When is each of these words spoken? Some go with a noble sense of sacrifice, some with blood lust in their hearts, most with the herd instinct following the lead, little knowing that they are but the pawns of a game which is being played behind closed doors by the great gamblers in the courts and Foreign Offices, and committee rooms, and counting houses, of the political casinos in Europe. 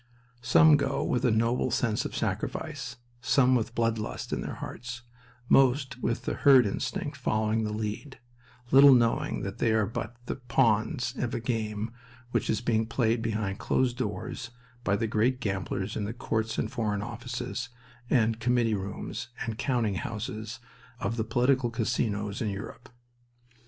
Some 0.41 0.77
go 0.77 1.03
with 1.03 1.23
a 1.25 1.29
noble 1.29 1.69
sense 1.69 2.05
of 2.05 2.15
sacrifice, 2.15 2.95
some 3.21 3.53
with 3.53 3.75
blood 3.75 3.99
lust 3.99 4.33
in 4.33 4.41
their 4.41 4.55
hearts, 4.55 5.03
most 5.47 6.01
with 6.01 6.23
the 6.25 6.33
herd 6.33 6.65
instinct 6.65 7.15
following 7.17 7.63
the 7.65 7.71
lead, 7.71 8.17
little 8.71 8.95
knowing 8.95 9.41
that 9.43 9.59
they 9.59 9.71
are 9.73 9.85
but 9.85 10.15
the 10.25 10.37
pawns 10.37 11.13
of 11.17 11.35
a 11.35 11.39
game 11.39 11.91
which 12.31 12.49
is 12.49 12.61
being 12.61 12.87
played 12.87 13.21
behind 13.21 13.59
closed 13.59 13.97
doors 13.99 14.49
by 14.83 14.95
the 14.95 15.05
great 15.05 15.39
gamblers 15.39 15.95
in 15.95 16.05
the 16.05 16.13
courts 16.13 16.57
and 16.57 16.71
Foreign 16.71 17.03
Offices, 17.03 17.69
and 18.09 18.39
committee 18.39 18.73
rooms, 18.73 19.27
and 19.45 19.59
counting 19.59 19.93
houses, 20.01 20.59
of 20.99 21.15
the 21.15 21.23
political 21.23 21.69
casinos 21.69 22.41
in 22.41 22.49
Europe. 22.49 22.89